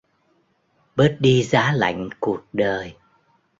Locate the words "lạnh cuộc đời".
1.71-2.95